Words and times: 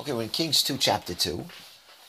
Okay, 0.00 0.14
we're 0.14 0.22
in 0.22 0.30
Kings 0.30 0.62
2, 0.62 0.78
chapter 0.78 1.12
2. 1.12 1.44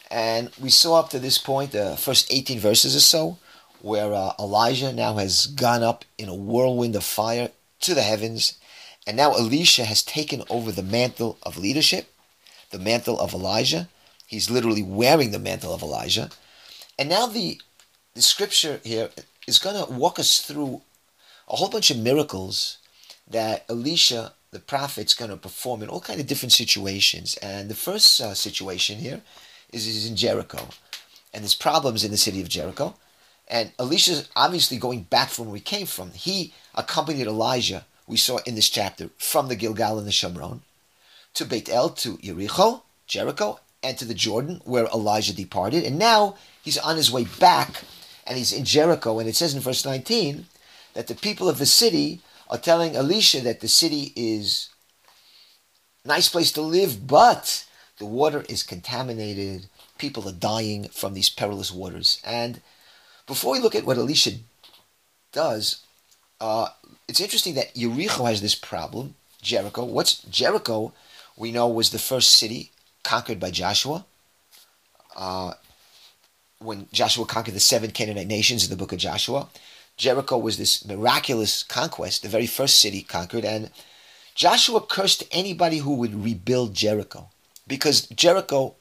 And 0.10 0.52
we 0.58 0.70
saw 0.70 1.02
up 1.02 1.10
to 1.10 1.20
this 1.20 1.38
point 1.38 1.74
the 1.74 1.98
first 1.98 2.32
18 2.32 2.58
verses 2.58 2.96
or 2.96 3.02
so, 3.02 3.38
where 3.82 4.14
uh, 4.14 4.32
Elijah 4.40 4.94
now 4.94 5.16
has 5.16 5.48
gone 5.48 5.84
up 5.84 6.06
in 6.18 6.30
a 6.30 6.36
whirlwind 6.36 6.96
of 6.96 7.04
fire 7.04 7.50
to 7.82 7.94
the 7.94 8.02
heavens. 8.02 8.58
And 9.06 9.18
now 9.18 9.34
Elisha 9.34 9.84
has 9.84 10.02
taken 10.02 10.44
over 10.50 10.72
the 10.72 10.82
mantle 10.82 11.38
of 11.44 11.58
leadership, 11.58 12.08
the 12.72 12.80
mantle 12.80 13.20
of 13.20 13.34
Elijah. 13.34 13.90
He's 14.26 14.50
literally 14.50 14.84
wearing 14.84 15.32
the 15.32 15.38
mantle 15.38 15.74
of 15.74 15.82
Elijah. 15.84 16.30
And 16.98 17.10
now 17.10 17.26
the, 17.26 17.60
the 18.14 18.22
scripture 18.22 18.80
here 18.86 19.10
is 19.46 19.60
going 19.60 19.86
to 19.86 19.92
walk 19.92 20.20
us 20.20 20.40
through 20.40 20.84
a 21.50 21.58
whole 21.58 21.70
bunch 21.70 21.92
of 21.92 21.98
miracles 21.98 22.78
that 23.30 23.66
Elisha 23.68 24.32
the 24.54 24.60
prophet's 24.60 25.14
going 25.14 25.32
to 25.32 25.38
perform 25.38 25.84
in 25.84 25.90
all 25.90 26.00
kind 26.00 26.20
of 26.20 26.28
different 26.28 26.54
situations. 26.54 27.36
And 27.38 27.70
the 27.70 27.76
first 27.76 28.20
uh, 28.22 28.34
situation 28.34 29.00
here 29.00 29.22
is, 29.72 29.88
is 29.88 30.08
in 30.10 30.16
Jericho, 30.16 30.68
and 31.34 31.44
there's 31.44 31.56
problems 31.56 32.04
in 32.04 32.12
the 32.12 32.18
city 32.18 32.42
of 32.42 32.50
Jericho. 32.50 32.96
And 33.48 33.72
Elisha's 33.78 34.30
obviously 34.36 34.78
going 34.78 35.04
back 35.04 35.30
from 35.30 35.48
where 35.48 35.56
he 35.56 35.62
came 35.62 35.86
from. 35.86 36.12
He 36.12 36.54
accompanied 36.74 37.28
Elijah, 37.28 37.86
we 38.08 38.18
saw 38.18 38.38
in 38.46 38.56
this 38.56 38.70
chapter, 38.70 39.10
from 39.18 39.48
the 39.48 39.56
Gilgal 39.56 39.98
and 39.98 40.08
the 40.08 40.12
Shomron 40.12 40.62
to 41.34 41.46
Beit 41.46 41.70
El, 41.70 41.90
to 41.90 42.18
Jericho, 42.18 42.84
Jericho, 43.08 43.60
and 43.82 43.98
to 43.98 44.06
the 44.06 44.14
Jordan, 44.14 44.62
where 44.66 44.86
Elijah 44.86 45.36
departed. 45.36 45.84
And 45.84 46.00
now 46.00 46.36
he's 46.64 46.78
on 46.78 46.96
his 46.96 47.12
way 47.12 47.26
back, 47.40 47.84
and 48.26 48.38
he's 48.38 48.54
in 48.54 48.66
Jericho. 48.66 49.20
And 49.20 49.28
it 49.28 49.36
says 49.36 49.54
in 49.54 49.60
verse 49.60 49.86
19 49.86 50.46
that 50.94 51.08
the 51.08 51.16
people 51.16 51.50
of 51.50 51.58
the 51.58 51.66
city 51.66 52.22
are 52.54 52.60
telling 52.60 52.96
Elisha 52.96 53.42
that 53.42 53.62
the 53.62 53.68
city 53.68 54.14
is 54.16 54.70
a 56.06 56.08
nice 56.08 56.30
place 56.30 56.52
to 56.52 56.62
live, 56.62 57.08
but 57.08 57.66
the 57.98 58.06
water 58.06 58.46
is 58.48 58.62
contaminated. 58.62 59.66
People 59.98 60.30
are 60.30 60.34
dying 60.34 60.88
from 60.90 61.16
these 61.16 61.30
perilous 61.30 61.72
waters. 61.72 62.22
And 62.24 62.62
before 63.26 63.54
we 63.54 63.60
look 63.60 63.74
at 63.74 63.86
what 63.86 63.98
Elisha 63.98 64.34
does, 65.32 65.84
uh, 66.40 66.68
it's 67.08 67.20
interesting 67.20 67.56
that 67.56 67.74
Jericho 67.74 68.26
has 68.26 68.42
this 68.42 68.56
problem. 68.56 69.16
Jericho. 69.42 69.84
What's 69.84 70.22
Jericho? 70.24 70.94
We 71.36 71.52
know 71.52 71.68
was 71.68 71.90
the 71.90 71.98
first 71.98 72.30
city 72.30 72.72
conquered 73.04 73.40
by 73.40 73.50
Joshua. 73.50 74.06
Uh, 75.16 75.54
when 76.60 76.88
Joshua 76.94 77.26
conquered 77.26 77.56
the 77.56 77.60
seven 77.60 77.90
Canaanite 77.90 78.28
nations 78.28 78.64
in 78.64 78.70
the 78.70 78.78
book 78.78 78.94
of 78.94 79.00
Joshua, 79.00 79.48
Jericho 79.98 80.38
was 80.38 80.58
this 80.58 80.86
miraculous 80.86 81.64
conquest, 81.64 82.24
the 82.24 82.30
very 82.30 82.48
first 82.48 82.80
city 82.80 83.04
conquered, 83.04 83.46
and 83.46 83.70
Joshua 84.36 84.82
cursed 84.82 85.24
anybody 85.32 85.78
who 85.78 85.94
would 85.96 86.24
rebuild 86.24 86.74
Jericho 86.74 87.30
because 87.68 88.08
Jericho 88.08 88.76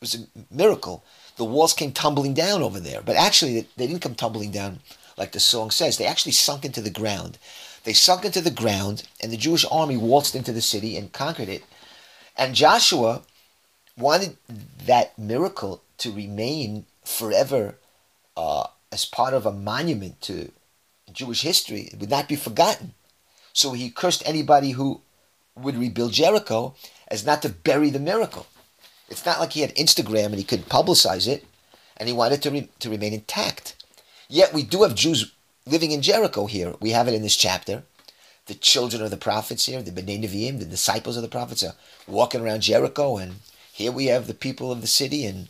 was 0.00 0.14
a 0.14 0.54
miracle. 0.54 1.04
The 1.36 1.44
walls 1.44 1.72
came 1.72 1.92
tumbling 1.92 2.34
down 2.34 2.62
over 2.62 2.80
there, 2.80 3.00
but 3.00 3.16
actually 3.16 3.66
they 3.76 3.86
didn't 3.86 4.02
come 4.02 4.14
tumbling 4.14 4.50
down 4.50 4.80
like 5.16 5.32
the 5.32 5.40
song 5.40 5.70
says. 5.70 5.96
They 5.96 6.06
actually 6.06 6.32
sunk 6.32 6.64
into 6.64 6.80
the 6.80 6.90
ground. 6.90 7.38
They 7.84 7.92
sunk 7.92 8.24
into 8.24 8.40
the 8.40 8.50
ground, 8.50 9.04
and 9.20 9.32
the 9.32 9.36
Jewish 9.36 9.64
army 9.70 9.96
waltzed 9.96 10.34
into 10.34 10.52
the 10.52 10.60
city 10.60 10.96
and 10.96 11.12
conquered 11.12 11.48
it. 11.48 11.64
And 12.36 12.54
Joshua 12.54 13.22
wanted 13.96 14.36
that 14.84 15.18
miracle 15.18 15.82
to 15.98 16.12
remain 16.12 16.86
forever 17.04 17.76
uh, 18.36 18.66
as 18.92 19.04
part 19.04 19.34
of 19.34 19.46
a 19.46 19.52
monument 19.52 20.20
to 20.22 20.52
Jewish 21.12 21.42
history. 21.42 21.90
It 21.92 22.00
would 22.00 22.10
not 22.10 22.28
be 22.28 22.36
forgotten. 22.36 22.94
So 23.52 23.72
he 23.72 23.90
cursed 23.90 24.22
anybody 24.26 24.72
who 24.72 25.02
would 25.56 25.76
rebuild 25.76 26.12
Jericho 26.12 26.74
as 27.08 27.26
not 27.26 27.42
to 27.42 27.48
bury 27.48 27.90
the 27.90 27.98
miracle. 27.98 28.46
It's 29.08 29.26
not 29.26 29.40
like 29.40 29.52
he 29.52 29.62
had 29.62 29.74
Instagram 29.74 30.26
and 30.26 30.36
he 30.36 30.44
could 30.44 30.68
publicize 30.68 31.26
it, 31.26 31.44
and 31.96 32.08
he 32.08 32.14
wanted 32.14 32.42
to, 32.42 32.50
re- 32.50 32.68
to 32.80 32.90
remain 32.90 33.14
intact. 33.14 33.74
Yet 34.28 34.52
we 34.52 34.62
do 34.62 34.82
have 34.82 34.94
Jews 34.94 35.32
living 35.66 35.90
in 35.90 36.02
Jericho 36.02 36.46
here. 36.46 36.74
We 36.80 36.90
have 36.90 37.08
it 37.08 37.14
in 37.14 37.22
this 37.22 37.36
chapter. 37.36 37.82
The 38.46 38.54
children 38.54 39.02
of 39.02 39.10
the 39.10 39.16
prophets 39.16 39.66
here, 39.66 39.82
the 39.82 39.90
Bnei 39.90 40.22
Nevi'im, 40.22 40.58
the 40.58 40.64
disciples 40.64 41.16
of 41.16 41.22
the 41.22 41.28
prophets, 41.28 41.62
are 41.62 41.74
walking 42.06 42.40
around 42.40 42.62
Jericho, 42.62 43.16
and 43.16 43.36
here 43.72 43.92
we 43.92 44.06
have 44.06 44.26
the 44.26 44.34
people 44.34 44.70
of 44.72 44.80
the 44.80 44.86
city. 44.86 45.26
And 45.26 45.48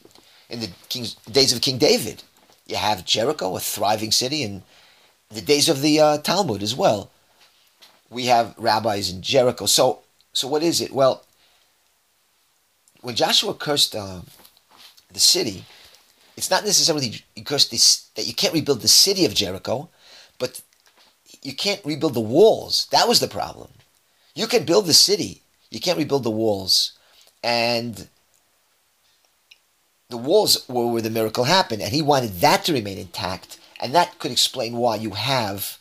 in 0.49 0.61
the 0.61 0.71
king's, 0.89 1.15
days 1.15 1.53
of 1.53 1.61
King 1.61 1.79
David, 1.79 2.23
you 2.67 2.77
have 2.77 3.05
Jericho, 3.05 3.57
a 3.57 3.61
thriving 3.61 4.13
city, 4.13 4.43
and 4.43 4.63
the 5.31 5.41
days 5.41 5.69
of 5.69 5.83
the 5.83 6.01
uh, 6.01 6.19
Talmud 6.19 6.63
as 6.63 6.75
well. 6.75 7.11
We 8.11 8.27
have 8.27 8.55
rabbis 8.57 9.11
in 9.11 9.21
Jericho. 9.23 9.67
So, 9.67 10.01
so 10.33 10.49
what 10.49 10.63
is 10.63 10.81
it? 10.81 10.93
Well, 10.93 11.25
when 13.01 13.15
Joshua 13.15 13.55
cursed 13.55 13.95
uh, 13.95 14.21
the 15.13 15.21
city, 15.21 15.65
it's 16.37 16.51
not 16.51 16.65
necessarily 16.65 17.23
he 17.35 17.43
cursed 17.43 17.71
this, 17.71 18.09
that 18.15 18.27
you 18.27 18.35
can't 18.35 18.55
rebuild 18.55 18.81
the 18.81 18.89
city 18.89 19.25
of 19.25 19.35
Jericho, 19.35 19.89
but 20.39 20.63
you 21.43 21.55
can't 21.55 21.85
rebuild 21.85 22.15
the 22.15 22.21
walls. 22.21 22.87
That 22.91 23.09
was 23.09 23.21
the 23.21 23.29
problem. 23.29 23.71
You 24.35 24.47
can 24.47 24.65
build 24.65 24.87
the 24.87 24.95
city, 24.95 25.43
you 25.71 25.81
can't 25.81 25.99
rebuild 25.99 26.25
the 26.25 26.31
walls. 26.31 26.93
And 27.43 28.09
the 30.09 30.17
walls 30.17 30.67
were 30.69 30.87
where 30.87 31.03
the 31.03 31.11
miracle 31.11 31.45
happened, 31.45 31.83
and 31.83 31.93
he 31.93 32.03
wanted 32.03 32.41
that 32.41 32.65
to 32.65 32.73
remain 32.73 32.99
intact. 32.99 33.59
And 33.81 33.95
that 33.95 34.19
could 34.19 34.31
explain 34.31 34.77
why 34.77 34.97
you 34.97 35.11
have 35.11 35.79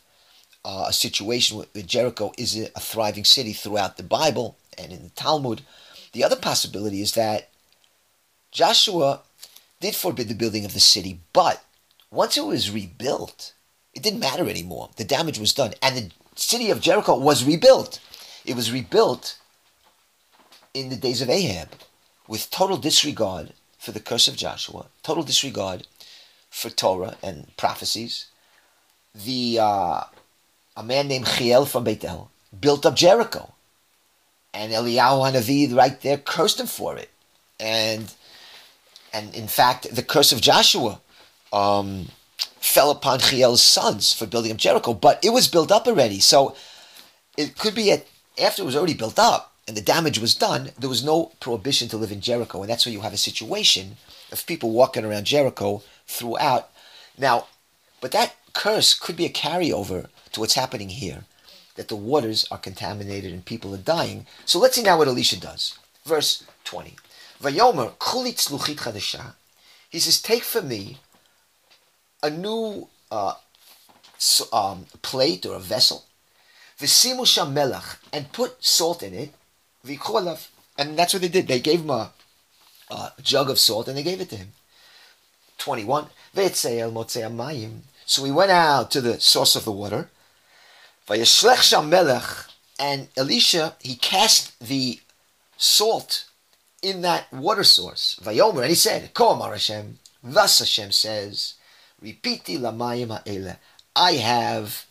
uh, 0.64 0.86
a 0.88 0.92
situation 0.92 1.58
where 1.58 1.82
Jericho 1.82 2.32
is 2.38 2.56
a 2.56 2.80
thriving 2.80 3.24
city 3.24 3.52
throughout 3.52 3.96
the 3.96 4.02
Bible 4.02 4.56
and 4.76 4.92
in 4.92 5.02
the 5.02 5.10
Talmud. 5.10 5.62
The 6.12 6.24
other 6.24 6.36
possibility 6.36 7.00
is 7.00 7.14
that 7.14 7.48
Joshua 8.52 9.20
did 9.80 9.94
forbid 9.94 10.28
the 10.28 10.34
building 10.34 10.64
of 10.64 10.74
the 10.74 10.80
city, 10.80 11.20
but 11.32 11.64
once 12.10 12.36
it 12.36 12.44
was 12.44 12.70
rebuilt, 12.70 13.52
it 13.94 14.02
didn't 14.02 14.20
matter 14.20 14.48
anymore. 14.48 14.90
The 14.96 15.04
damage 15.04 15.38
was 15.38 15.52
done, 15.52 15.74
and 15.82 15.96
the 15.96 16.10
city 16.34 16.70
of 16.70 16.80
Jericho 16.80 17.18
was 17.18 17.44
rebuilt. 17.44 18.00
It 18.44 18.56
was 18.56 18.72
rebuilt 18.72 19.38
in 20.72 20.88
the 20.88 20.96
days 20.96 21.20
of 21.20 21.28
Ahab 21.28 21.68
with 22.26 22.50
total 22.50 22.76
disregard 22.76 23.52
for 23.78 23.92
the 23.92 24.00
curse 24.00 24.28
of 24.28 24.36
Joshua, 24.36 24.86
total 25.02 25.22
disregard 25.22 25.86
for 26.50 26.70
Torah 26.70 27.16
and 27.22 27.56
prophecies. 27.56 28.26
The 29.14 29.58
uh, 29.60 30.02
a 30.76 30.82
man 30.82 31.08
named 31.08 31.26
Chiel 31.26 31.66
from 31.66 31.84
Bethel 31.84 32.30
built 32.58 32.86
up 32.86 32.96
Jericho, 32.96 33.52
and 34.54 34.72
Eliyahu 34.72 35.32
Hanavi 35.32 35.74
right 35.74 36.00
there 36.00 36.18
cursed 36.18 36.60
him 36.60 36.66
for 36.66 36.96
it, 36.96 37.10
and 37.58 38.12
and 39.12 39.34
in 39.34 39.48
fact 39.48 39.94
the 39.94 40.02
curse 40.02 40.32
of 40.32 40.40
Joshua 40.40 41.00
um, 41.52 42.08
fell 42.60 42.90
upon 42.90 43.20
Chiel's 43.20 43.62
sons 43.62 44.12
for 44.12 44.26
building 44.26 44.52
up 44.52 44.58
Jericho, 44.58 44.94
but 44.94 45.24
it 45.24 45.30
was 45.30 45.48
built 45.48 45.72
up 45.72 45.86
already, 45.86 46.20
so 46.20 46.54
it 47.36 47.56
could 47.58 47.74
be 47.74 47.90
at, 47.92 48.06
after 48.40 48.62
it 48.62 48.66
was 48.66 48.76
already 48.76 48.94
built 48.94 49.18
up 49.18 49.52
and 49.68 49.76
the 49.76 49.82
damage 49.82 50.18
was 50.18 50.34
done. 50.34 50.70
There 50.78 50.88
was 50.88 51.04
no 51.04 51.32
prohibition 51.40 51.88
to 51.88 51.98
live 51.98 52.10
in 52.10 52.22
Jericho, 52.22 52.62
and 52.62 52.70
that's 52.70 52.86
where 52.86 52.92
you 52.92 53.02
have 53.02 53.12
a 53.12 53.18
situation 53.18 53.96
of 54.32 54.46
people 54.46 54.70
walking 54.70 55.04
around 55.04 55.26
Jericho 55.26 55.82
throughout. 56.08 56.70
Now, 57.16 57.46
but 58.00 58.10
that 58.12 58.34
curse 58.54 58.98
could 58.98 59.16
be 59.16 59.26
a 59.26 59.30
carryover 59.30 60.08
to 60.32 60.40
what's 60.40 60.54
happening 60.54 60.88
here, 60.88 61.24
that 61.76 61.88
the 61.88 61.96
waters 61.96 62.46
are 62.50 62.58
contaminated 62.58 63.32
and 63.32 63.44
people 63.44 63.74
are 63.74 63.78
dying. 63.78 64.26
So 64.44 64.58
let's 64.58 64.74
see 64.74 64.82
now 64.82 64.98
what 64.98 65.08
Elisha 65.08 65.38
does. 65.38 65.78
Verse 66.04 66.44
20. 66.64 66.96
Vayomer 67.40 67.92
kulitz 67.98 68.48
chadasha. 68.50 69.34
He 69.90 70.00
says, 70.00 70.20
take 70.20 70.42
for 70.42 70.62
me 70.62 70.98
a 72.22 72.30
new 72.30 72.88
uh, 73.10 73.34
um, 74.52 74.86
plate 75.02 75.46
or 75.46 75.54
a 75.56 75.60
vessel, 75.60 76.04
and 78.12 78.32
put 78.32 78.64
salt 78.64 79.02
in 79.02 79.14
it. 79.14 79.32
And 80.78 80.98
that's 80.98 81.12
what 81.14 81.22
they 81.22 81.28
did. 81.28 81.48
They 81.48 81.60
gave 81.60 81.80
him 81.80 81.90
a, 81.90 82.12
a 82.90 83.12
jug 83.22 83.50
of 83.50 83.58
salt 83.58 83.88
and 83.88 83.96
they 83.96 84.02
gave 84.02 84.20
it 84.20 84.30
to 84.30 84.36
him. 84.36 84.52
21. 85.58 86.06
So 88.06 88.22
we 88.22 88.30
went 88.30 88.50
out 88.50 88.90
to 88.90 89.00
the 89.00 89.20
source 89.20 89.56
of 89.56 89.64
the 89.64 89.72
water. 89.72 90.10
And 92.80 93.08
Elisha, 93.16 93.76
he 93.80 93.96
cast 93.96 94.58
the 94.60 95.00
salt 95.56 96.24
in 96.82 97.02
that 97.02 97.32
water 97.32 97.64
source. 97.64 98.20
And 98.24 98.64
he 98.64 98.74
said, 98.74 99.12
Koamar 99.14 99.50
Hashem, 99.50 99.98
thus 100.22 100.60
Hashem 100.60 100.92
says, 100.92 101.54
Repeati 102.02 102.58
lamayim 102.58 103.56
I 103.96 104.12
have 104.12 104.86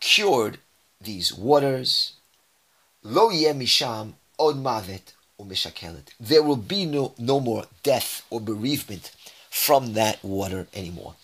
cured 0.00 0.58
these 1.00 1.32
waters. 1.32 2.12
Lo 3.02 3.30
misham 3.30 4.14
od 4.38 4.56
mavet. 4.56 5.14
There 6.18 6.42
will 6.42 6.56
be 6.56 6.84
no, 6.84 7.14
no 7.16 7.38
more 7.38 7.66
death 7.84 8.26
or 8.28 8.40
bereavement 8.40 9.12
from 9.50 9.94
that 9.94 10.22
water 10.22 10.66
anymore. 10.74 11.14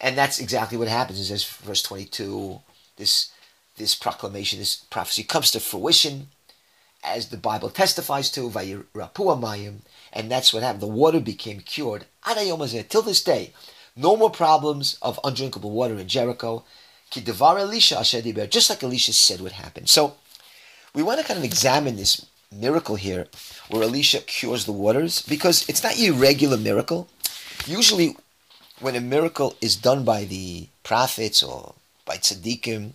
And 0.00 0.18
that's 0.18 0.38
exactly 0.38 0.76
what 0.76 0.88
happens. 0.88 1.18
It 1.20 1.24
says, 1.24 1.44
verse 1.44 1.82
22, 1.82 2.60
this, 2.96 3.32
this 3.76 3.94
proclamation, 3.94 4.58
this 4.58 4.76
prophecy 4.76 5.22
comes 5.22 5.50
to 5.52 5.60
fruition, 5.60 6.28
as 7.02 7.28
the 7.28 7.36
Bible 7.36 7.68
testifies 7.70 8.30
to, 8.30 8.50
and 10.12 10.30
that's 10.30 10.52
what 10.52 10.62
happened. 10.62 10.82
The 10.82 10.86
water 10.86 11.20
became 11.20 11.60
cured. 11.60 12.06
Till 12.24 13.02
this 13.02 13.22
day, 13.22 13.52
no 13.94 14.16
more 14.16 14.30
problems 14.30 14.98
of 15.02 15.20
undrinkable 15.22 15.70
water 15.70 15.96
in 15.96 16.08
Jericho. 16.08 16.64
Just 17.10 17.28
like 18.70 18.82
Elisha 18.82 19.12
said 19.12 19.40
would 19.40 19.52
happen. 19.52 19.86
So 19.86 20.14
we 20.94 21.02
want 21.02 21.20
to 21.20 21.26
kind 21.26 21.38
of 21.38 21.44
examine 21.44 21.96
this 21.96 22.26
miracle 22.50 22.96
here 22.96 23.28
where 23.68 23.82
Elisha 23.82 24.20
cures 24.20 24.64
the 24.64 24.72
waters 24.72 25.22
because 25.22 25.68
it's 25.68 25.82
not 25.82 25.98
your 25.98 26.14
regular 26.14 26.56
miracle. 26.56 27.08
Usually, 27.66 28.16
when 28.80 28.96
a 28.96 29.00
miracle 29.00 29.56
is 29.60 29.76
done 29.76 30.04
by 30.04 30.24
the 30.24 30.68
prophets 30.82 31.42
or 31.42 31.74
by 32.04 32.16
tzaddikim, 32.16 32.92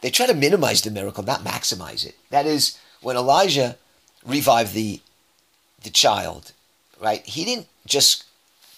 they 0.00 0.10
try 0.10 0.26
to 0.26 0.34
minimize 0.34 0.82
the 0.82 0.90
miracle, 0.90 1.24
not 1.24 1.44
maximize 1.44 2.06
it. 2.06 2.16
That 2.30 2.46
is, 2.46 2.78
when 3.00 3.16
Elijah 3.16 3.76
revived 4.24 4.74
the 4.74 5.00
the 5.82 5.90
child, 5.90 6.52
right? 7.00 7.24
He 7.24 7.44
didn't 7.44 7.68
just 7.86 8.24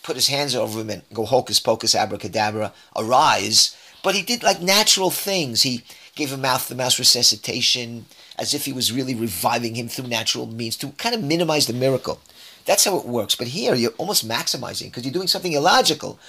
put 0.03 0.17
his 0.17 0.29
hands 0.29 0.55
over 0.55 0.81
him 0.81 0.91
and 0.91 1.03
go 1.13 1.25
hocus 1.25 1.61
pocus 1.61 1.95
abracadabra, 1.95 2.73
arise, 2.97 3.77
but 4.03 4.15
he 4.15 4.23
did 4.23 4.43
like 4.43 4.61
natural 4.61 5.11
things. 5.11 5.63
He 5.63 5.85
gave 6.15 6.33
him 6.33 6.43
mouth 6.43 6.67
to 6.69 6.75
mouth 6.75 6.99
resuscitation 6.99 8.07
as 8.39 8.55
if 8.55 8.65
he 8.65 8.73
was 8.73 8.93
really 8.93 9.15
reviving 9.15 9.75
him 9.75 9.89
through 9.89 10.07
natural 10.07 10.47
means 10.47 10.77
to 10.77 10.89
kind 10.93 11.15
of 11.15 11.23
minimize 11.23 11.67
the 11.67 11.73
miracle. 11.73 12.21
That's 12.69 12.85
how 12.85 12.99
it 12.99 13.07
works. 13.07 13.35
But 13.35 13.47
here 13.47 13.75
you're 13.75 13.93
almost 13.93 14.29
maximizing 14.29 14.85
because 14.85 15.03
you're 15.03 15.13
doing 15.13 15.27
something 15.27 15.55
illogical. 15.55 16.21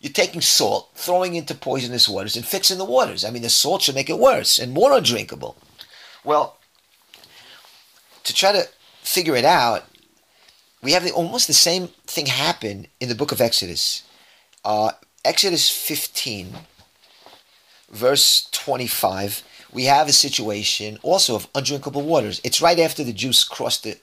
You're 0.00 0.10
taking 0.10 0.40
salt, 0.40 0.88
throwing 0.94 1.34
into 1.34 1.54
poisonous 1.54 2.08
waters, 2.08 2.34
and 2.34 2.46
fixing 2.46 2.78
the 2.78 2.84
waters. 2.86 3.26
I 3.26 3.30
mean, 3.30 3.42
the 3.42 3.50
salt 3.50 3.82
should 3.82 3.94
make 3.94 4.08
it 4.08 4.18
worse 4.18 4.58
and 4.58 4.72
more 4.72 4.96
undrinkable. 4.96 5.54
Well, 6.24 6.56
to 8.24 8.32
try 8.32 8.52
to 8.52 8.68
figure 9.02 9.36
it 9.36 9.44
out, 9.44 9.84
we 10.82 10.92
have 10.92 11.04
the, 11.04 11.12
almost 11.12 11.46
the 11.46 11.52
same 11.52 11.88
thing 12.06 12.24
happen 12.24 12.86
in 12.98 13.10
the 13.10 13.14
book 13.14 13.30
of 13.30 13.42
Exodus. 13.42 14.02
Uh, 14.64 14.92
Exodus 15.26 15.68
15, 15.68 16.54
verse 17.90 18.48
25, 18.52 19.42
we 19.70 19.84
have 19.84 20.08
a 20.08 20.12
situation 20.12 20.98
also 21.02 21.36
of 21.36 21.48
undrinkable 21.54 22.02
waters. 22.02 22.40
It's 22.42 22.62
right 22.62 22.78
after 22.78 23.04
the 23.04 23.12
Jews 23.12 23.44
crossed 23.44 23.84
the, 23.84 23.98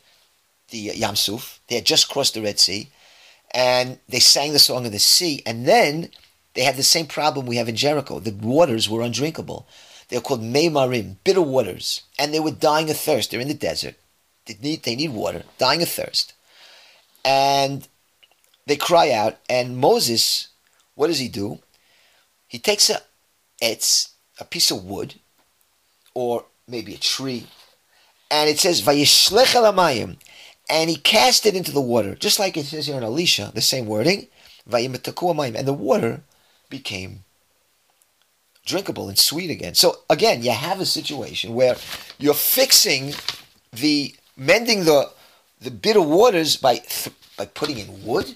the 0.72 0.92
Yam 0.96 1.16
Suf. 1.16 1.60
They 1.68 1.76
had 1.76 1.86
just 1.86 2.10
crossed 2.10 2.34
the 2.34 2.42
Red 2.42 2.60
Sea, 2.60 2.90
and 3.52 4.00
they 4.08 4.20
sang 4.20 4.54
the 4.54 4.60
song 4.60 4.86
of 4.86 4.92
the 4.92 5.00
sea, 5.00 5.42
and 5.46 5.66
then 5.66 6.10
they 6.54 6.64
had 6.64 6.78
the 6.78 6.84
same 6.84 7.08
problem 7.08 7.46
we 7.46 7.58
have 7.58 7.70
in 7.70 7.76
Jericho. 7.76 8.20
The 8.20 8.32
waters 8.32 8.90
were 8.90 9.02
undrinkable. 9.02 9.68
They're 10.10 10.22
called 10.22 10.42
Meimarim, 10.42 11.18
bitter 11.24 11.42
waters, 11.42 12.02
and 12.18 12.34
they 12.34 12.40
were 12.40 12.52
dying 12.52 12.90
of 12.90 12.98
thirst. 12.98 13.32
They're 13.32 13.40
in 13.40 13.48
the 13.48 13.54
desert. 13.54 13.96
They 14.46 14.58
need, 14.62 14.84
they 14.84 14.96
need 14.96 15.12
water, 15.12 15.44
dying 15.58 15.82
of 15.82 15.90
thirst. 15.90 16.34
And 17.24 17.88
they 18.66 18.76
cry 18.76 19.12
out, 19.12 19.38
and 19.50 19.78
Moses, 19.78 20.48
what 20.96 21.08
does 21.08 21.20
he 21.20 21.28
do? 21.28 21.60
He 22.48 22.58
takes 22.58 22.90
a, 22.90 23.02
it's 23.62 24.10
a 24.40 24.46
piece 24.46 24.72
of 24.72 24.84
wood, 24.84 25.16
or 26.16 26.46
maybe 26.68 26.96
a 26.96 26.98
tree, 26.98 27.46
and 28.32 28.50
it 28.50 28.60
says 28.60 28.82
Vayishlech 28.82 29.56
and 30.70 30.90
he 30.90 30.96
cast 30.96 31.46
it 31.46 31.56
into 31.56 31.72
the 31.72 31.82
water, 31.82 32.16
just 32.16 32.40
like 32.40 32.56
it 32.56 32.66
says 32.66 32.88
here 32.88 32.98
in 32.98 33.04
Elisha, 33.04 33.52
the 33.54 33.62
same 33.62 33.88
wording, 33.88 34.28
and 34.72 34.94
the 34.94 35.76
water 35.78 36.22
became 36.70 37.24
drinkable 38.66 39.10
and 39.10 39.18
sweet 39.18 39.50
again. 39.50 39.74
So 39.74 40.00
again, 40.10 40.44
you 40.44 40.52
have 40.52 40.80
a 40.80 40.86
situation 40.86 41.56
where 41.56 41.76
you're 42.20 42.36
fixing 42.36 43.14
the 43.72 44.16
mending 44.38 44.86
the 44.86 45.12
the 45.60 45.72
bitter 45.72 46.02
waters 46.02 46.56
by 46.56 46.76
th- 46.78 47.16
by 47.36 47.46
putting 47.46 47.80
in 47.80 48.06
wood. 48.06 48.36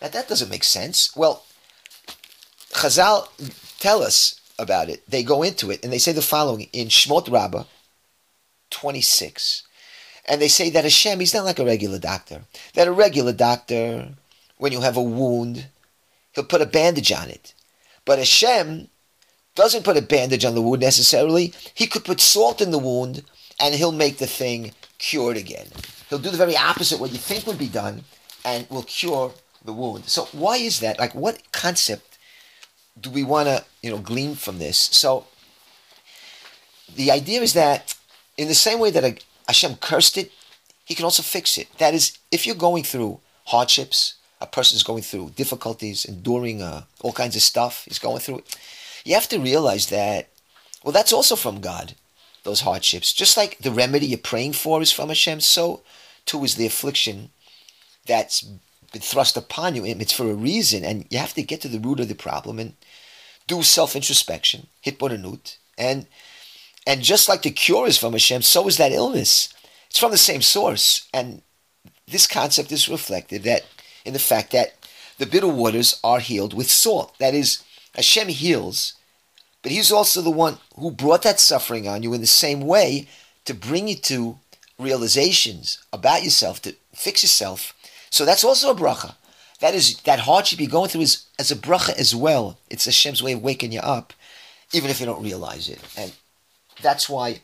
Now 0.00 0.08
that 0.08 0.28
doesn't 0.28 0.50
make 0.50 0.64
sense. 0.64 1.14
Well, 1.14 1.44
Chazal 2.72 3.28
tell 3.78 4.02
us 4.02 4.40
about 4.58 4.88
it. 4.88 5.08
They 5.08 5.22
go 5.22 5.42
into 5.42 5.70
it 5.70 5.84
and 5.84 5.92
they 5.92 5.98
say 5.98 6.12
the 6.12 6.22
following 6.22 6.68
in 6.72 6.88
Shmot 6.88 7.30
Rabbah 7.30 7.64
26. 8.70 9.65
And 10.26 10.40
they 10.40 10.48
say 10.48 10.70
that 10.70 10.84
Hashem, 10.84 11.20
he's 11.20 11.34
not 11.34 11.44
like 11.44 11.58
a 11.58 11.64
regular 11.64 11.98
doctor. 11.98 12.42
That 12.74 12.88
a 12.88 12.92
regular 12.92 13.32
doctor, 13.32 14.08
when 14.58 14.72
you 14.72 14.80
have 14.80 14.96
a 14.96 15.02
wound, 15.02 15.66
he'll 16.32 16.44
put 16.44 16.62
a 16.62 16.66
bandage 16.66 17.12
on 17.12 17.30
it. 17.30 17.54
But 18.04 18.18
Hashem 18.18 18.88
doesn't 19.54 19.84
put 19.84 19.96
a 19.96 20.02
bandage 20.02 20.44
on 20.44 20.54
the 20.54 20.62
wound 20.62 20.80
necessarily. 20.80 21.52
He 21.74 21.86
could 21.86 22.04
put 22.04 22.20
salt 22.20 22.60
in 22.60 22.70
the 22.70 22.78
wound 22.78 23.22
and 23.60 23.74
he'll 23.74 23.92
make 23.92 24.18
the 24.18 24.26
thing 24.26 24.72
cured 24.98 25.36
again. 25.36 25.68
He'll 26.08 26.18
do 26.18 26.30
the 26.30 26.36
very 26.36 26.56
opposite 26.56 27.00
what 27.00 27.12
you 27.12 27.18
think 27.18 27.46
would 27.46 27.58
be 27.58 27.68
done 27.68 28.04
and 28.44 28.68
will 28.70 28.84
cure 28.84 29.32
the 29.64 29.72
wound. 29.72 30.04
So 30.06 30.28
why 30.32 30.56
is 30.56 30.80
that? 30.80 30.98
Like 30.98 31.14
what 31.14 31.40
concept 31.52 32.18
do 33.00 33.10
we 33.10 33.24
want 33.24 33.48
to, 33.48 33.64
you 33.82 33.90
know, 33.90 33.98
glean 33.98 34.34
from 34.34 34.58
this? 34.58 34.78
So 34.78 35.26
the 36.94 37.10
idea 37.10 37.40
is 37.40 37.54
that 37.54 37.94
in 38.36 38.48
the 38.48 38.54
same 38.54 38.78
way 38.78 38.90
that 38.90 39.24
Hashem 39.48 39.76
cursed 39.76 40.16
it, 40.18 40.32
he 40.84 40.94
can 40.94 41.04
also 41.04 41.22
fix 41.22 41.58
it. 41.58 41.68
That 41.78 41.94
is, 41.94 42.18
if 42.30 42.46
you're 42.46 42.54
going 42.56 42.84
through 42.84 43.20
hardships, 43.46 44.14
a 44.40 44.46
person 44.46 44.76
is 44.76 44.82
going 44.82 45.02
through 45.02 45.30
difficulties, 45.30 46.04
enduring 46.04 46.62
uh, 46.62 46.82
all 47.00 47.12
kinds 47.12 47.36
of 47.36 47.42
stuff, 47.42 47.84
he's 47.84 47.98
going 47.98 48.20
through 48.20 48.38
it, 48.38 48.56
you 49.04 49.14
have 49.14 49.28
to 49.28 49.38
realize 49.38 49.86
that, 49.88 50.28
well, 50.84 50.92
that's 50.92 51.12
also 51.12 51.36
from 51.36 51.60
God 51.60 51.94
those 52.46 52.60
hardships. 52.60 53.12
Just 53.12 53.36
like 53.36 53.58
the 53.58 53.70
remedy 53.70 54.06
you're 54.06 54.18
praying 54.18 54.54
for 54.54 54.80
is 54.80 54.92
from 54.92 55.08
Hashem, 55.08 55.40
so 55.40 55.82
too 56.24 56.42
is 56.44 56.54
the 56.54 56.66
affliction 56.66 57.30
that's 58.06 58.42
been 58.92 59.02
thrust 59.02 59.36
upon 59.36 59.74
you. 59.74 59.84
It's 59.84 60.12
for 60.12 60.30
a 60.30 60.34
reason, 60.34 60.84
and 60.84 61.06
you 61.10 61.18
have 61.18 61.34
to 61.34 61.42
get 61.42 61.60
to 61.62 61.68
the 61.68 61.80
root 61.80 62.00
of 62.00 62.08
the 62.08 62.14
problem 62.14 62.58
and 62.58 62.74
do 63.46 63.62
self 63.62 63.94
introspection, 63.94 64.68
hit 64.80 64.98
hitbonanut, 64.98 65.56
and 65.76 66.06
and 66.86 67.02
just 67.02 67.28
like 67.28 67.42
the 67.42 67.50
cure 67.50 67.86
is 67.86 67.98
from 67.98 68.12
Hashem, 68.12 68.42
so 68.42 68.66
is 68.68 68.76
that 68.76 68.92
illness. 68.92 69.52
It's 69.90 69.98
from 69.98 70.10
the 70.10 70.18
same 70.18 70.42
source, 70.42 71.08
and 71.12 71.42
this 72.06 72.26
concept 72.26 72.70
is 72.72 72.88
reflected 72.88 73.42
that 73.44 73.64
in 74.04 74.12
the 74.12 74.18
fact 74.18 74.52
that 74.52 74.74
the 75.18 75.26
bitter 75.26 75.48
waters 75.48 75.98
are 76.04 76.20
healed 76.20 76.54
with 76.54 76.70
salt. 76.70 77.18
That 77.18 77.34
is, 77.34 77.62
Hashem 77.94 78.28
heals 78.28 78.94
but 79.66 79.72
he's 79.72 79.90
also 79.90 80.22
the 80.22 80.30
one 80.30 80.58
who 80.78 80.92
brought 80.92 81.22
that 81.22 81.40
suffering 81.40 81.88
on 81.88 82.04
you 82.04 82.14
in 82.14 82.20
the 82.20 82.26
same 82.28 82.60
way 82.60 83.08
to 83.46 83.52
bring 83.52 83.88
you 83.88 83.96
to 83.96 84.38
realizations 84.78 85.82
about 85.92 86.22
yourself, 86.22 86.62
to 86.62 86.76
fix 86.94 87.24
yourself. 87.24 87.74
So 88.08 88.24
that's 88.24 88.44
also 88.44 88.70
a 88.70 88.76
bracha. 88.76 89.16
That 89.58 89.74
is 89.74 89.96
that 90.02 90.20
hardship 90.20 90.60
you're 90.60 90.70
going 90.70 90.88
through 90.88 91.00
is 91.00 91.24
as 91.36 91.50
a 91.50 91.56
bracha 91.56 91.98
as 91.98 92.14
well. 92.14 92.60
It's 92.70 92.84
Hashem's 92.84 93.24
way 93.24 93.32
of 93.32 93.42
waking 93.42 93.72
you 93.72 93.80
up, 93.80 94.12
even 94.72 94.88
if 94.88 95.00
you 95.00 95.06
don't 95.06 95.24
realize 95.24 95.68
it. 95.68 95.80
And 95.98 96.12
that's 96.82 97.08
why, 97.08 97.40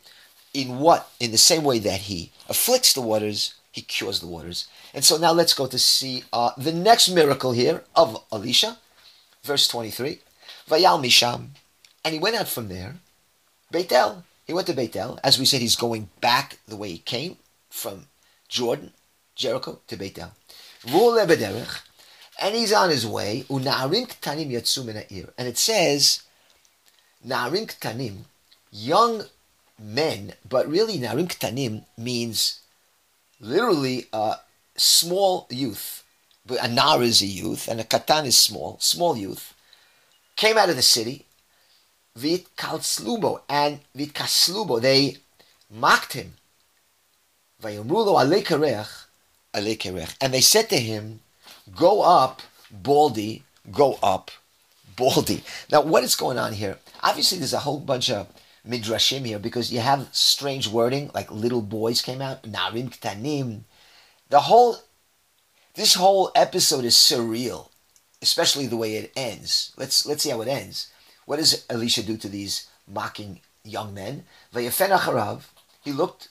in 0.53 0.79
what 0.79 1.11
in 1.19 1.31
the 1.31 1.39
same 1.39 1.65
way 1.65 1.79
that 1.81 2.03
He 2.03 2.33
afflicts 2.49 2.93
the 2.93 3.01
waters, 3.01 3.55
He 3.71 3.83
cures 3.83 4.21
the 4.21 4.27
waters. 4.27 4.69
And 4.95 5.05
so 5.05 5.17
now 5.17 5.33
let's 5.33 5.55
go 5.55 5.67
to 5.67 5.79
see 5.79 6.25
uh, 6.33 6.51
the 6.57 6.73
next 6.73 7.09
miracle 7.09 7.53
here 7.53 7.85
of 7.97 8.23
Elisha, 8.31 8.79
verse 9.43 9.67
twenty-three. 9.67 10.21
Vayal 10.69 11.01
Misham. 11.03 11.49
And 12.05 12.15
he 12.15 12.21
went 12.21 12.37
out 12.37 12.49
from 12.49 12.69
there, 12.69 12.97
Beitel. 13.73 14.25
He 14.47 14.53
went 14.53 14.67
to 14.67 14.75
Beitel. 14.75 15.19
As 15.23 15.39
we 15.39 15.45
said, 15.45 15.61
he's 15.61 15.77
going 15.77 16.11
back 16.21 16.59
the 16.67 16.77
way 16.77 16.91
he 16.91 16.99
came 16.99 17.37
from 17.71 18.07
Jordan, 18.49 18.93
Jericho 19.37 19.81
to 19.87 19.97
Beitel. 19.97 20.33
And 22.41 22.55
he's 22.55 22.73
on 22.73 22.91
his 22.91 23.07
way. 23.07 23.45
And 23.49 23.67
it 25.49 25.59
says, 25.59 26.23
Na'arim 27.25 27.67
Ktanim, 27.67 28.25
young 28.73 29.25
men, 29.79 30.33
but 30.49 30.69
really 30.69 30.99
Na'arim 30.99 31.29
Ktanim 31.29 31.85
means 31.97 32.61
literally 33.38 34.07
a 34.12 34.37
small 34.76 35.47
youth. 35.50 36.02
But 36.45 36.64
a 36.64 36.69
Nar 36.69 37.02
is 37.02 37.23
a 37.23 37.26
youth, 37.26 37.69
and 37.69 37.81
a 37.81 37.85
Katan 37.85 38.26
is 38.26 38.37
small, 38.37 38.79
small 38.81 39.17
youth, 39.17 39.55
came 40.35 40.59
out 40.59 40.71
of 40.71 40.76
the 40.76 40.83
city, 40.83 41.25
Vitkalslubo 42.19 43.43
and 43.49 43.81
Vitkaslubo, 43.97 44.81
they 44.81 45.19
mocked 45.71 46.14
him. 46.14 46.35
And 50.21 50.35
they 50.35 50.41
said 50.41 50.69
to 50.71 50.76
him, 50.76 51.21
Go 51.76 52.02
up, 52.02 52.43
Baldy, 52.71 53.45
go 53.71 53.99
up, 54.02 54.33
Baldy. 54.97 55.45
Now, 55.71 55.83
what 55.83 56.02
is 56.02 56.17
going 56.17 56.38
on 56.38 56.55
here? 56.55 56.79
Obviously, 57.02 57.38
there's 57.38 57.52
a 57.52 57.61
whole 57.61 57.79
bunch 57.79 58.11
of 58.11 58.26
midrashim 58.66 59.25
here 59.26 59.38
because 59.38 59.73
you 59.73 59.81
have 59.81 60.09
strange 60.12 60.69
wording, 60.69 61.11
like 61.14 61.31
little 61.31 61.62
boys 61.62 62.02
came 62.02 62.23
out, 62.23 62.42
narim 62.42 62.90
ktanim. 62.90 63.62
The 64.31 64.40
whole, 64.40 64.78
this 65.75 65.95
whole 65.95 66.31
episode 66.35 66.85
is 66.85 66.95
surreal, 66.95 67.69
especially 68.21 68.66
the 68.66 68.76
way 68.76 68.95
it 68.97 69.12
ends. 69.16 69.73
Let's 69.76 70.07
let's 70.07 70.23
see 70.23 70.31
how 70.31 70.42
it 70.42 70.49
ends. 70.49 70.90
What 71.26 71.37
does 71.37 71.64
Elisha 71.71 72.02
do 72.02 72.16
to 72.16 72.28
these 72.28 72.69
mocking 72.88 73.40
young 73.64 73.95
men? 73.95 74.25
He 74.52 75.92
looked 75.92 76.28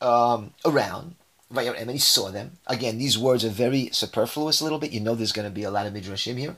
um, 0.00 0.54
around. 0.64 1.16
And 1.54 1.90
he 1.90 1.98
saw 1.98 2.30
them. 2.30 2.58
Again, 2.66 2.98
these 2.98 3.16
words 3.16 3.44
are 3.44 3.50
very 3.50 3.90
superfluous 3.92 4.60
a 4.60 4.64
little 4.64 4.80
bit. 4.80 4.92
You 4.92 5.00
know 5.00 5.14
there's 5.14 5.32
going 5.32 5.48
to 5.48 5.54
be 5.54 5.62
a 5.62 5.70
lot 5.70 5.86
of 5.86 5.92
midrashim 5.94 6.36
here. 6.38 6.56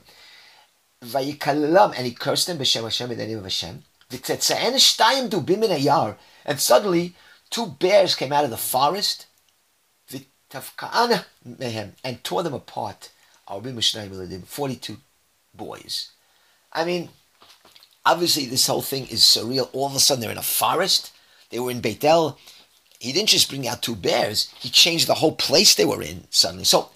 And 1.01 2.05
he 2.05 2.11
cursed 2.11 2.47
them 2.47 2.57
b'shem 2.57 2.83
Hashem 2.83 3.11
in 3.11 3.17
the 3.17 3.27
name 3.27 3.37
of 3.37 3.43
Hashem. 3.43 3.83
And 6.45 6.59
suddenly, 6.59 7.15
two 7.49 7.65
bears 7.67 8.15
came 8.15 8.33
out 8.33 8.43
of 8.43 8.49
the 8.49 8.57
forest 8.57 9.27
and 12.03 12.23
tore 12.23 12.43
them 12.43 12.53
apart. 12.53 13.09
42 13.47 14.97
boys. 15.55 16.11
I 16.71 16.85
mean, 16.85 17.09
obviously 18.05 18.45
this 18.45 18.67
whole 18.67 18.81
thing 18.81 19.07
is 19.07 19.21
surreal. 19.21 19.69
All 19.73 19.87
of 19.87 19.95
a 19.95 19.99
sudden 19.99 20.21
they're 20.21 20.31
in 20.31 20.37
a 20.37 20.43
forest. 20.43 21.11
They 21.49 21.59
were 21.59 21.71
in 21.71 21.81
Beitel. 21.81 22.37
He 22.99 23.11
didn't 23.11 23.29
just 23.29 23.49
bring 23.49 23.67
out 23.67 23.81
two 23.81 23.95
bears. 23.95 24.53
He 24.59 24.69
changed 24.69 25.07
the 25.07 25.15
whole 25.15 25.31
place 25.31 25.73
they 25.73 25.85
were 25.85 26.03
in 26.03 26.25
suddenly. 26.29 26.65
So 26.65 26.89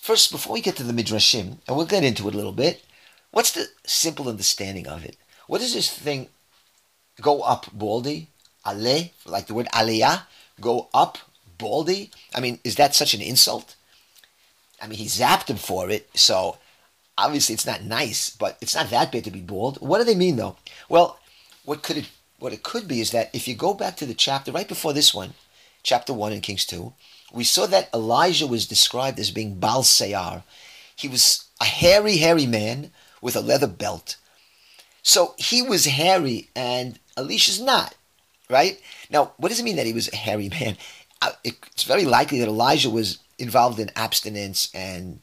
first, 0.00 0.30
before 0.30 0.54
we 0.54 0.60
get 0.60 0.76
to 0.76 0.82
the 0.82 0.92
Midrashim, 0.92 1.58
and 1.66 1.76
we'll 1.76 1.86
get 1.86 2.04
into 2.04 2.28
it 2.28 2.34
a 2.34 2.36
little 2.36 2.52
bit, 2.52 2.84
what's 3.30 3.52
the 3.52 3.66
simple 3.84 4.28
understanding 4.28 4.86
of 4.86 5.04
it? 5.04 5.16
What 5.46 5.60
does 5.60 5.74
this 5.74 5.90
thing 5.90 6.28
go 7.20 7.42
up 7.42 7.66
baldy? 7.72 8.28
Ale, 8.66 9.10
like 9.26 9.46
the 9.46 9.54
word 9.54 9.68
aliyah, 9.72 10.22
go 10.60 10.88
up 10.92 11.18
baldy? 11.58 12.10
I 12.34 12.40
mean, 12.40 12.58
is 12.64 12.76
that 12.76 12.94
such 12.94 13.14
an 13.14 13.20
insult? 13.20 13.76
I 14.80 14.86
mean, 14.86 14.98
he 14.98 15.06
zapped 15.06 15.48
him 15.48 15.56
for 15.56 15.90
it, 15.90 16.08
so 16.14 16.58
obviously 17.16 17.54
it's 17.54 17.66
not 17.66 17.82
nice, 17.82 18.30
but 18.30 18.56
it's 18.60 18.74
not 18.74 18.90
that 18.90 19.10
bad 19.12 19.24
to 19.24 19.30
be 19.30 19.40
bald. 19.40 19.78
What 19.78 19.98
do 19.98 20.04
they 20.04 20.14
mean 20.14 20.36
though? 20.36 20.56
Well, 20.88 21.18
what 21.64 21.82
could 21.82 21.96
it 21.98 22.08
what 22.38 22.52
it 22.52 22.62
could 22.62 22.86
be 22.86 23.00
is 23.00 23.10
that 23.10 23.30
if 23.34 23.48
you 23.48 23.56
go 23.56 23.74
back 23.74 23.96
to 23.96 24.06
the 24.06 24.14
chapter 24.14 24.52
right 24.52 24.68
before 24.68 24.92
this 24.92 25.12
one, 25.12 25.34
chapter 25.82 26.12
one 26.12 26.32
in 26.32 26.40
Kings 26.40 26.64
two, 26.64 26.92
we 27.32 27.44
saw 27.44 27.66
that 27.66 27.90
Elijah 27.92 28.46
was 28.46 28.66
described 28.66 29.18
as 29.18 29.32
being 29.32 29.58
Baal 29.58 29.82
Sayar. 29.82 30.44
He 30.94 31.08
was 31.08 31.44
a 31.60 31.64
hairy, 31.64 32.18
hairy 32.18 32.46
man 32.46 32.92
with 33.20 33.34
a 33.36 33.40
leather 33.40 33.66
belt. 33.66 34.16
So 35.02 35.34
he 35.38 35.62
was 35.62 35.84
hairy 35.86 36.50
and 36.54 36.98
Elisha's 37.16 37.60
not, 37.60 37.94
right? 38.50 38.80
Now, 39.10 39.32
what 39.36 39.48
does 39.48 39.60
it 39.60 39.64
mean 39.64 39.76
that 39.76 39.86
he 39.86 39.92
was 39.92 40.12
a 40.12 40.16
hairy 40.16 40.48
man? 40.60 40.76
It's 41.44 41.84
very 41.84 42.04
likely 42.04 42.38
that 42.40 42.48
Elijah 42.48 42.90
was 42.90 43.18
involved 43.38 43.78
in 43.78 43.90
abstinence 43.96 44.70
and 44.74 45.20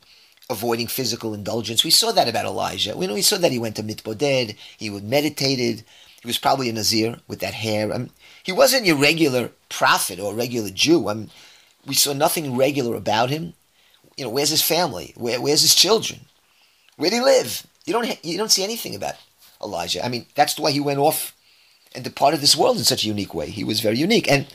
avoiding 0.50 0.88
physical 0.88 1.34
indulgence. 1.34 1.84
We 1.84 1.92
saw 1.92 2.12
that 2.12 2.28
about 2.28 2.46
Elijah. 2.46 2.96
We 2.96 3.08
know 3.08 3.14
we 3.14 3.22
saw 3.22 3.38
that 3.38 3.52
he 3.52 3.60
went 3.60 3.76
to 3.78 3.84
mitboded, 3.84 4.56
he 4.78 4.90
meditated. 4.90 5.84
He 6.22 6.28
was 6.28 6.38
probably 6.40 6.70
a 6.70 6.74
Nazir 6.74 7.18
with 7.28 7.40
that 7.42 7.54
hair. 7.54 7.94
I 7.94 8.00
mean, 8.00 8.10
he 8.42 8.52
wasn't 8.52 8.86
your 8.86 8.96
regular 8.96 9.52
prophet 9.70 10.20
or 10.20 10.34
regular 10.34 10.72
Jew. 10.72 11.08
I 11.08 11.14
mean, 11.14 11.30
we 11.86 11.94
saw 11.94 12.14
nothing 12.14 12.58
regular 12.58 12.96
about 12.96 13.30
him. 13.30 13.54
You 14.18 14.26
know, 14.26 14.32
where's 14.32 14.50
his 14.50 14.64
family? 14.64 15.14
Where, 15.16 15.40
where's 15.40 15.62
his 15.62 15.76
children? 15.76 16.22
Where 16.96 17.12
did 17.12 17.18
he 17.18 17.22
live? 17.22 17.68
You 17.86 17.94
don't 17.94 18.26
you 18.26 18.38
don't 18.38 18.52
see 18.52 18.64
anything 18.64 18.96
about 18.96 19.16
Elijah. 19.64 20.04
I 20.06 20.10
mean, 20.10 20.26
that's 20.36 20.60
way 20.60 20.72
he 20.72 20.80
went 20.80 21.00
off 21.00 21.36
and 21.94 22.04
departed 22.04 22.42
this 22.42 22.56
world 22.56 22.78
in 22.78 22.84
such 22.84 23.04
a 23.04 23.08
unique 23.08 23.34
way. 23.34 23.50
He 23.50 23.64
was 23.64 23.80
very 23.80 23.98
unique. 23.98 24.30
And 24.30 24.48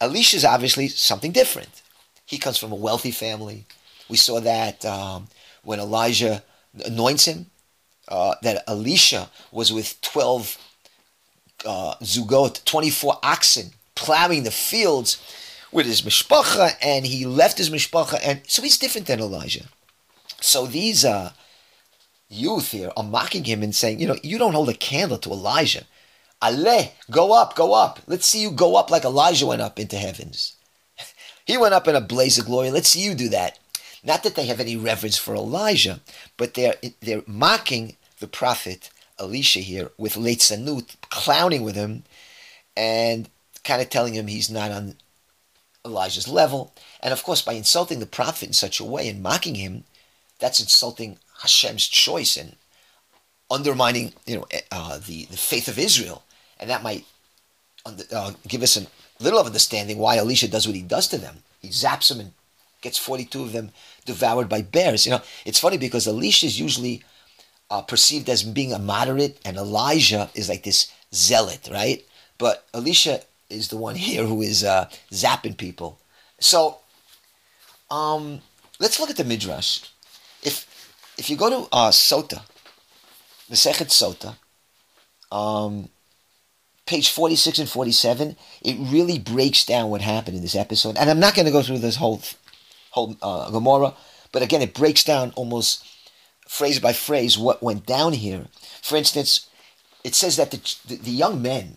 Elisha 0.00 0.36
is 0.36 0.44
obviously 0.44 0.88
something 0.88 1.32
different. 1.32 1.82
He 2.26 2.38
comes 2.38 2.58
from 2.58 2.72
a 2.72 2.76
wealthy 2.76 3.10
family. 3.10 3.64
We 4.08 4.16
saw 4.16 4.40
that 4.40 4.84
um, 4.84 5.28
when 5.62 5.80
Elijah 5.80 6.42
anoints 6.84 7.26
him, 7.26 7.46
uh, 8.08 8.34
that 8.42 8.64
Elisha 8.66 9.30
was 9.52 9.72
with 9.72 10.00
12 10.00 10.56
uh, 11.64 11.94
zugot, 12.02 12.64
24 12.64 13.18
oxen, 13.22 13.70
plowing 13.94 14.44
the 14.44 14.50
fields 14.50 15.18
with 15.72 15.86
his 15.86 16.02
mishpacha, 16.02 16.74
and 16.82 17.06
he 17.06 17.26
left 17.26 17.58
his 17.58 17.70
mishpacha, 17.70 18.18
and 18.24 18.40
so 18.46 18.62
he's 18.62 18.78
different 18.78 19.06
than 19.06 19.20
Elijah. 19.20 19.66
So 20.40 20.66
these 20.66 21.04
uh, 21.04 21.32
youth 22.30 22.70
here 22.70 22.90
are 22.96 23.02
mocking 23.02 23.44
him 23.44 23.62
and 23.62 23.74
saying, 23.74 24.00
you 24.00 24.06
know, 24.06 24.16
you 24.22 24.38
don't 24.38 24.54
hold 24.54 24.68
a 24.68 24.74
candle 24.74 25.18
to 25.18 25.30
Elijah. 25.30 25.84
Ale, 26.42 26.92
go 27.10 27.32
up, 27.34 27.54
go 27.54 27.74
up. 27.74 28.00
Let's 28.06 28.26
see 28.26 28.40
you 28.40 28.50
go 28.50 28.76
up 28.76 28.90
like 28.90 29.04
Elijah 29.04 29.46
went 29.46 29.60
up 29.60 29.78
into 29.78 29.96
heavens. 29.96 30.56
he 31.44 31.58
went 31.58 31.74
up 31.74 31.86
in 31.86 31.96
a 31.96 32.00
blaze 32.00 32.38
of 32.38 32.46
glory. 32.46 32.70
Let's 32.70 32.88
see 32.88 33.04
you 33.04 33.14
do 33.14 33.28
that. 33.30 33.58
Not 34.02 34.22
that 34.22 34.36
they 34.36 34.46
have 34.46 34.60
any 34.60 34.76
reverence 34.76 35.18
for 35.18 35.34
Elijah, 35.34 36.00
but 36.38 36.54
they're 36.54 36.76
they're 37.02 37.22
mocking 37.26 37.96
the 38.18 38.26
prophet 38.26 38.90
Elisha 39.18 39.60
here 39.60 39.90
with 39.98 40.14
leitzanut, 40.14 40.96
clowning 41.10 41.62
with 41.62 41.74
him, 41.74 42.04
and 42.74 43.28
kind 43.62 43.82
of 43.82 43.90
telling 43.90 44.14
him 44.14 44.26
he's 44.26 44.48
not 44.48 44.70
on 44.70 44.94
Elijah's 45.84 46.28
level. 46.28 46.72
And 47.02 47.12
of 47.12 47.22
course, 47.22 47.42
by 47.42 47.52
insulting 47.52 48.00
the 48.00 48.06
prophet 48.06 48.48
in 48.48 48.52
such 48.54 48.80
a 48.80 48.84
way 48.84 49.06
and 49.08 49.22
mocking 49.22 49.56
him, 49.56 49.84
that's 50.38 50.60
insulting 50.60 51.18
Hashem's 51.40 51.86
choice 51.88 52.36
and 52.36 52.56
undermining, 53.50 54.12
you 54.26 54.36
know, 54.36 54.46
uh, 54.70 54.98
the 54.98 55.24
the 55.26 55.36
faith 55.36 55.68
of 55.68 55.78
Israel, 55.78 56.22
and 56.58 56.70
that 56.70 56.82
might 56.82 57.04
uh, 57.86 58.32
give 58.46 58.62
us 58.62 58.76
a 58.76 58.86
little 59.22 59.38
of 59.40 59.46
understanding 59.46 59.98
why 59.98 60.16
Elisha 60.16 60.48
does 60.48 60.66
what 60.66 60.76
he 60.76 60.82
does 60.82 61.08
to 61.08 61.18
them. 61.18 61.42
He 61.60 61.68
zaps 61.68 62.08
them 62.08 62.20
and 62.20 62.32
gets 62.80 62.98
42 62.98 63.42
of 63.42 63.52
them 63.52 63.70
devoured 64.04 64.48
by 64.48 64.62
bears. 64.62 65.06
You 65.06 65.12
know, 65.12 65.22
it's 65.44 65.60
funny 65.60 65.78
because 65.78 66.06
Elisha 66.06 66.46
is 66.46 66.60
usually 66.60 67.02
uh, 67.70 67.82
perceived 67.82 68.28
as 68.28 68.42
being 68.42 68.72
a 68.72 68.78
moderate, 68.78 69.40
and 69.44 69.56
Elijah 69.56 70.30
is 70.34 70.48
like 70.48 70.64
this 70.64 70.92
zealot, 71.14 71.68
right? 71.70 72.04
But 72.38 72.66
Elisha 72.74 73.22
is 73.48 73.68
the 73.68 73.76
one 73.76 73.94
here 74.06 74.24
who 74.24 74.42
is 74.42 74.64
uh, 74.64 74.88
zapping 75.10 75.56
people. 75.56 75.98
So, 76.38 76.78
um, 77.90 78.40
let's 78.78 78.98
look 78.98 79.10
at 79.10 79.16
the 79.16 79.24
midrash. 79.24 79.80
If 80.42 80.66
if 81.20 81.28
you 81.28 81.36
go 81.36 81.50
to 81.50 81.68
uh, 81.70 81.90
Sota, 81.90 82.42
the 83.50 83.54
Sechet 83.54 83.88
Sota, 83.88 84.36
um, 85.30 85.90
page 86.86 87.10
46 87.10 87.58
and 87.58 87.68
47, 87.68 88.36
it 88.62 88.76
really 88.90 89.18
breaks 89.18 89.66
down 89.66 89.90
what 89.90 90.00
happened 90.00 90.36
in 90.36 90.42
this 90.42 90.56
episode. 90.56 90.96
And 90.96 91.10
I'm 91.10 91.20
not 91.20 91.34
going 91.34 91.44
to 91.44 91.52
go 91.52 91.62
through 91.62 91.78
this 91.78 91.96
whole 91.96 92.22
whole 92.92 93.16
uh, 93.22 93.50
Gemara. 93.50 93.94
But 94.32 94.42
again, 94.42 94.62
it 94.62 94.74
breaks 94.74 95.04
down 95.04 95.32
almost 95.36 95.86
phrase 96.48 96.80
by 96.80 96.94
phrase 96.94 97.38
what 97.38 97.62
went 97.62 97.84
down 97.86 98.14
here. 98.14 98.46
For 98.82 98.96
instance, 98.96 99.46
it 100.02 100.14
says 100.14 100.36
that 100.36 100.50
the, 100.50 100.76
the, 100.88 100.96
the 100.96 101.10
young 101.10 101.42
men, 101.42 101.76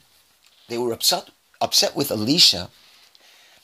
they 0.69 0.77
were 0.77 0.93
upset, 0.93 1.29
upset 1.59 1.95
with 1.95 2.09
Elisha 2.11 2.69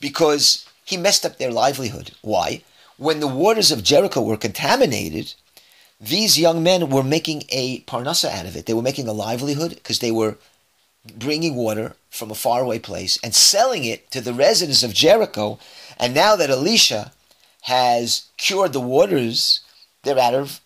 because 0.01 0.65
he 0.83 0.97
messed 0.97 1.25
up 1.25 1.37
their 1.37 1.51
livelihood. 1.51 2.11
Why? 2.21 2.63
When 2.97 3.21
the 3.21 3.27
waters 3.27 3.71
of 3.71 3.83
Jericho 3.83 4.21
were 4.21 4.37
contaminated, 4.37 5.33
these 5.99 6.39
young 6.39 6.63
men 6.63 6.89
were 6.89 7.03
making 7.03 7.43
a 7.49 7.81
parnasa 7.81 8.29
out 8.29 8.45
of 8.45 8.55
it. 8.55 8.65
They 8.65 8.73
were 8.73 8.81
making 8.81 9.07
a 9.07 9.13
livelihood 9.13 9.71
because 9.75 9.99
they 9.99 10.11
were 10.11 10.37
bringing 11.17 11.55
water 11.55 11.95
from 12.09 12.31
a 12.31 12.35
faraway 12.35 12.79
place 12.79 13.17
and 13.23 13.35
selling 13.35 13.83
it 13.83 14.09
to 14.11 14.21
the 14.21 14.33
residents 14.33 14.83
of 14.83 14.93
Jericho. 14.93 15.59
And 15.97 16.13
now 16.13 16.35
that 16.35 16.49
Elisha 16.49 17.11
has 17.63 18.25
cured 18.37 18.73
the 18.73 18.79
waters, 18.79 19.61
they're 20.03 20.17
out 20.17 20.33
of 20.33 20.61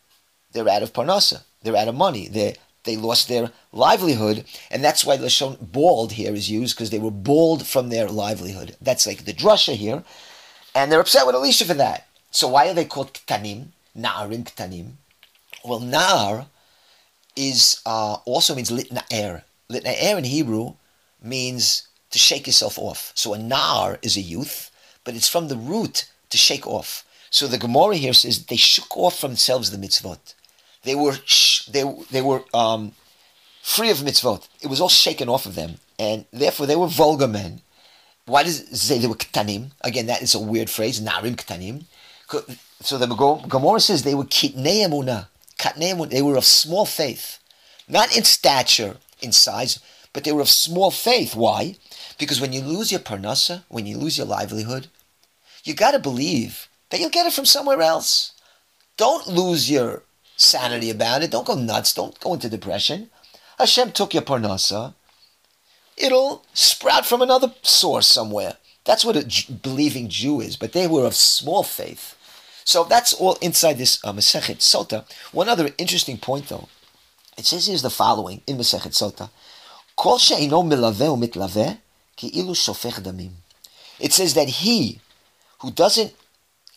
they're 0.52 0.70
out 0.70 0.84
of 0.84 0.94
parnasa. 0.94 1.44
They're 1.64 1.76
out 1.76 1.88
of 1.88 1.96
money. 1.96 2.28
They 2.28 2.56
they 2.84 2.98
lost 2.98 3.28
their 3.28 3.52
livelihood, 3.72 4.46
and 4.70 4.84
that's 4.84 5.06
why 5.06 5.18
lashon 5.18 5.58
bald 5.72 6.14
here 6.14 6.34
is 6.34 6.52
used 6.52 6.76
because 6.76 6.90
they 6.90 7.00
were 7.00 7.12
bald 7.12 7.66
from 7.66 7.90
their 7.90 8.08
livelihood. 8.08 8.76
That's 8.82 9.08
like 9.08 9.26
the 9.26 9.34
drasha 9.34 9.76
here, 9.76 10.04
and 10.76 10.92
they're 10.92 11.00
upset 11.00 11.26
with 11.26 11.36
Elisha 11.36 11.66
for 11.66 11.74
that. 11.76 12.08
So 12.30 12.48
why 12.50 12.68
are 12.68 12.74
they 12.74 12.86
called 12.86 13.14
ktanim? 13.14 13.68
Na'arim 13.98 14.44
ktanim. 14.44 14.94
Well, 15.64 15.80
nar 15.80 16.48
is 17.36 17.82
uh, 17.86 18.18
also 18.26 18.56
means 18.56 18.70
litna'er. 18.70 19.44
Litna'er 19.70 20.18
in 20.18 20.24
Hebrew 20.24 20.74
means 21.22 21.88
to 22.12 22.20
shake 22.20 22.48
yourself 22.48 22.78
off. 22.78 23.12
So 23.16 23.34
a 23.34 23.38
nar 23.38 23.98
is 24.02 24.18
a 24.18 24.22
youth, 24.22 24.72
but 25.04 25.16
it's 25.16 25.30
from 25.30 25.48
the 25.48 25.58
root 25.58 26.10
to 26.30 26.38
shake 26.38 26.68
off. 26.68 27.04
So 27.30 27.48
the 27.48 27.58
Gemara 27.58 27.96
here 27.96 28.14
says 28.14 28.46
they 28.46 28.56
shook 28.56 28.96
off 28.96 29.20
from 29.20 29.32
themselves 29.32 29.72
the 29.72 29.78
mitzvot. 29.78 30.36
They 30.84 30.96
were 30.96 31.16
they 31.72 31.84
they 32.12 32.22
were 32.22 32.44
um, 32.54 32.92
free 33.64 33.90
of 33.90 33.98
mitzvot. 33.98 34.48
It 34.62 34.68
was 34.68 34.80
all 34.80 34.90
shaken 34.90 35.30
off 35.30 35.46
of 35.46 35.56
them, 35.56 35.76
and 35.98 36.26
therefore 36.32 36.68
they 36.68 36.76
were 36.76 36.88
vulgar 36.88 37.28
men. 37.28 37.62
Why 38.26 38.44
does 38.44 38.60
it 38.62 38.76
say 38.78 39.00
they 39.00 39.08
were 39.08 39.16
ktanim? 39.16 39.72
Again, 39.82 40.06
that 40.06 40.22
is 40.22 40.36
a 40.36 40.40
weird 40.40 40.70
phrase. 40.70 41.02
Narim 41.02 41.36
ktanim. 41.36 41.86
So 42.82 42.98
the 42.98 43.08
Gemara 43.08 43.80
says 43.80 44.04
they 44.04 44.16
were 44.16 44.26
kitnei 44.26 44.86
emunah. 44.88 45.28
They 45.78 46.22
were 46.22 46.38
of 46.38 46.46
small 46.46 46.86
faith, 46.86 47.40
not 47.88 48.16
in 48.16 48.24
stature, 48.24 48.98
in 49.22 49.32
size, 49.32 49.80
but 50.12 50.24
they 50.24 50.32
were 50.32 50.42
of 50.42 50.50
small 50.50 50.92
faith. 50.92 51.36
Why? 51.36 51.76
Because 52.18 52.40
when 52.40 52.54
you 52.54 52.62
lose 52.62 52.92
your 52.92 53.00
parnasa, 53.02 53.64
when 53.70 53.86
you 53.86 53.98
lose 53.98 54.18
your 54.18 54.28
livelihood, 54.28 54.88
you 55.64 55.74
got 55.74 55.92
to 55.92 56.00
believe 56.00 56.68
that 56.90 57.00
you'll 57.00 57.10
get 57.10 57.26
it 57.26 57.34
from 57.34 57.46
somewhere 57.46 57.82
else. 57.82 58.34
Don't 58.98 59.28
lose 59.28 59.72
your 59.72 60.04
sanity 60.36 60.90
about 60.90 61.24
it. 61.24 61.32
Don't 61.32 61.48
go 61.48 61.56
nuts. 61.56 61.94
Don't 61.94 62.20
go 62.20 62.34
into 62.34 62.50
depression. 62.50 63.10
Hashem 63.58 63.92
took 63.92 64.14
your 64.14 64.24
parnasa. 64.24 64.94
It'll 65.96 66.44
sprout 66.54 67.06
from 67.06 67.22
another 67.22 67.54
source 67.62 68.08
somewhere. 68.08 68.58
That's 68.84 69.06
what 69.06 69.16
a 69.16 69.54
believing 69.54 70.10
Jew 70.10 70.42
is, 70.42 70.58
but 70.58 70.74
they 70.74 70.88
were 70.88 71.06
of 71.06 71.16
small 71.16 71.64
faith. 71.64 72.16
So 72.66 72.84
that's 72.84 73.14
all 73.14 73.38
inside 73.42 73.78
this 73.78 74.04
uh, 74.04 74.14
Masechet 74.14 74.60
Sota. 74.60 75.06
One 75.32 75.50
other 75.50 75.70
interesting 75.78 76.18
point, 76.18 76.50
though, 76.50 76.70
it 77.38 77.46
says 77.46 77.68
here's 77.68 77.82
the 77.82 77.90
following 77.90 78.42
in 78.48 78.58
Masechet 78.58 78.94
Sota: 78.94 79.30
Kol 79.96 80.18
she'ino 80.18 80.64
milaveh 80.64 81.18
umitlaveh 81.18 81.78
ki'ilu 82.16 82.56
shofech 82.56 83.02
damim. 83.02 83.32
It 84.00 84.14
says 84.14 84.34
that 84.34 84.50
he 84.50 85.00
who 85.60 85.72
doesn't 85.72 86.14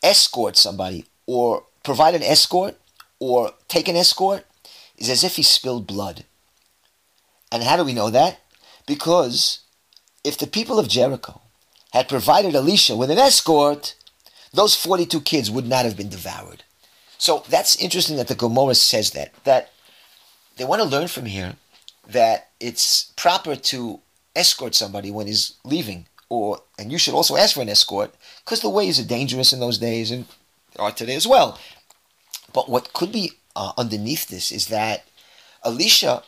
escort 0.02 0.56
somebody 0.56 1.06
or 1.26 1.64
provide 1.82 2.14
an 2.14 2.22
escort 2.22 2.76
or 3.18 3.52
take 3.68 3.88
an 3.88 3.96
escort 3.96 4.44
is 4.96 5.08
as 5.10 5.24
if 5.24 5.36
he 5.36 5.42
spilled 5.42 5.86
blood. 5.86 6.24
And 7.52 7.62
how 7.62 7.76
do 7.76 7.84
we 7.84 7.94
know 7.94 8.10
that? 8.10 8.40
Because 8.86 9.60
if 10.24 10.38
the 10.38 10.46
people 10.46 10.78
of 10.78 10.88
Jericho 10.88 11.40
had 11.92 12.08
provided 12.08 12.54
Elisha 12.54 12.96
with 12.96 13.10
an 13.10 13.18
escort, 13.18 13.94
those 14.56 14.74
42 14.74 15.20
kids 15.20 15.50
would 15.50 15.66
not 15.66 15.84
have 15.84 15.96
been 15.96 16.08
devoured. 16.08 16.64
So 17.18 17.44
that's 17.48 17.76
interesting 17.76 18.16
that 18.16 18.28
the 18.28 18.34
Gemara 18.34 18.74
says 18.74 19.12
that. 19.12 19.32
That 19.44 19.70
they 20.56 20.64
want 20.64 20.82
to 20.82 20.88
learn 20.88 21.08
from 21.08 21.26
here 21.26 21.54
that 22.08 22.48
it's 22.60 23.12
proper 23.16 23.56
to 23.56 24.00
escort 24.34 24.74
somebody 24.74 25.10
when 25.10 25.26
he's 25.26 25.54
leaving, 25.64 26.06
or 26.28 26.60
and 26.78 26.92
you 26.92 26.98
should 26.98 27.14
also 27.14 27.36
ask 27.36 27.54
for 27.54 27.62
an 27.62 27.68
escort 27.68 28.14
because 28.44 28.60
the 28.60 28.70
ways 28.70 29.00
are 29.00 29.06
dangerous 29.06 29.52
in 29.52 29.60
those 29.60 29.78
days 29.78 30.10
and 30.10 30.26
are 30.78 30.92
today 30.92 31.14
as 31.14 31.26
well. 31.26 31.58
But 32.52 32.68
what 32.68 32.92
could 32.92 33.12
be 33.12 33.32
uh, 33.54 33.72
underneath 33.76 34.28
this 34.28 34.52
is 34.52 34.66
that 34.68 35.04
Elisha 35.64 36.22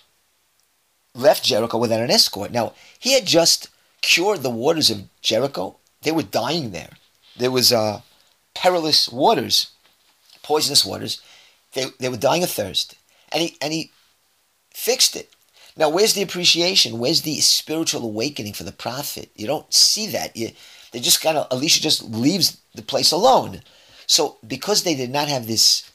left 1.14 1.44
Jericho 1.44 1.78
without 1.78 2.00
an 2.00 2.10
escort. 2.10 2.50
Now 2.50 2.74
he 2.98 3.12
had 3.12 3.26
just 3.26 3.68
cured 4.00 4.42
the 4.42 4.50
waters 4.50 4.90
of 4.90 5.04
Jericho. 5.22 5.76
They 6.02 6.12
were 6.12 6.22
dying 6.22 6.70
there. 6.70 6.90
There 7.36 7.50
was 7.50 7.72
uh, 7.72 8.00
perilous 8.58 9.08
waters, 9.08 9.70
poisonous 10.42 10.84
waters. 10.84 11.22
They, 11.74 11.86
they 12.00 12.08
were 12.08 12.16
dying 12.16 12.42
of 12.42 12.50
thirst. 12.50 12.96
And 13.30 13.42
he, 13.42 13.56
and 13.62 13.72
he 13.72 13.92
fixed 14.74 15.14
it. 15.14 15.30
Now, 15.76 15.88
where's 15.88 16.14
the 16.14 16.22
appreciation? 16.22 16.98
Where's 16.98 17.22
the 17.22 17.38
spiritual 17.40 18.02
awakening 18.02 18.54
for 18.54 18.64
the 18.64 18.72
prophet? 18.72 19.30
You 19.36 19.46
don't 19.46 19.72
see 19.72 20.08
that. 20.08 20.36
You, 20.36 20.50
they 20.90 20.98
just 20.98 21.22
kind 21.22 21.38
of, 21.38 21.46
Elisha 21.52 21.80
just 21.80 22.02
leaves 22.02 22.60
the 22.74 22.82
place 22.82 23.12
alone. 23.12 23.60
So, 24.08 24.38
because 24.44 24.82
they 24.82 24.96
did 24.96 25.10
not 25.10 25.28
have 25.28 25.46
this 25.46 25.88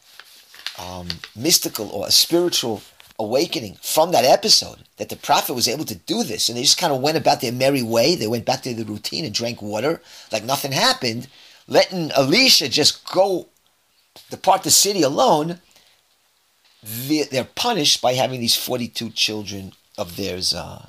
um, 0.80 1.10
mystical 1.36 1.90
or 1.90 2.08
a 2.08 2.12
spiritual 2.12 2.82
awakening 3.20 3.78
from 3.82 4.12
that 4.14 4.24
episode, 4.24 4.80
that 4.98 5.10
the 5.10 5.18
prophet 5.18 5.54
was 5.54 5.68
able 5.68 5.86
to 5.86 5.96
do 5.96 6.24
this, 6.24 6.48
and 6.48 6.58
they 6.58 6.64
just 6.64 6.78
kind 6.78 6.94
of 6.94 7.02
went 7.02 7.18
about 7.18 7.42
their 7.42 7.52
merry 7.52 7.84
way. 7.84 8.16
They 8.16 8.28
went 8.28 8.46
back 8.46 8.62
to 8.62 8.74
the 8.74 8.86
routine 8.86 9.26
and 9.26 9.34
drank 9.34 9.62
water 9.62 10.02
like 10.32 10.46
nothing 10.46 10.72
happened, 10.72 11.28
letting 11.68 12.12
Elisha 12.12 12.70
just 12.70 13.10
go 13.12 13.48
depart 14.30 14.64
the 14.64 14.72
city 14.72 15.02
alone 15.02 15.60
they're 16.84 17.46
punished 17.56 18.02
by 18.02 18.14
having 18.14 18.40
these 18.40 18.56
42 18.56 19.12
children 19.12 19.74
of 19.98 20.18
theirs 20.18 20.54
uh, 20.54 20.86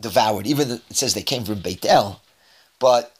devoured. 0.00 0.46
Even 0.46 0.68
though 0.68 0.74
it 0.74 0.96
says 0.96 1.14
they 1.14 1.22
came 1.22 1.44
from 1.44 1.60
Beit 1.60 1.84
El, 1.84 2.22
but 2.78 3.14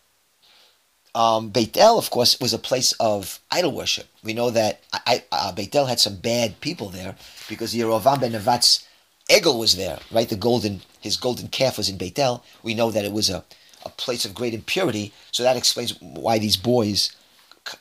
um, 1.15 1.51
Beit 1.51 1.77
El, 1.77 1.99
of 1.99 2.11
course, 2.11 2.41
was 2.41 2.53
a 2.53 2.59
place 2.59 2.93
of 2.93 3.39
idol 3.51 3.73
worship. 3.73 4.07
We 4.23 4.33
know 4.33 4.51
that 4.51 4.81
I, 4.93 5.25
uh, 5.31 5.53
Beit 5.53 5.75
El 5.75 5.87
had 5.87 6.01
some 6.01 6.17
bad 6.17 6.61
people 6.61 6.89
there 6.89 7.17
because 7.49 7.75
Yerovam 7.75 8.21
ben 8.21 8.33
Nevat's 8.33 8.87
Egel 9.31 9.59
was 9.59 9.77
there, 9.77 9.99
right? 10.11 10.29
The 10.29 10.37
golden, 10.37 10.83
his 11.01 11.17
golden 11.17 11.49
calf 11.49 11.79
was 11.79 11.89
in 11.89 11.99
Beit 11.99 12.19
El. 12.19 12.45
We 12.63 12.75
know 12.75 12.91
that 12.91 13.05
it 13.05 13.13
was 13.13 13.31
a, 13.31 13.45
a 13.85 13.91
place 13.91 14.25
of 14.25 14.35
great 14.35 14.55
impurity, 14.55 15.13
so 15.31 15.43
that 15.43 15.57
explains 15.57 16.01
why 16.01 16.39
these 16.39 16.57
boys 16.57 17.15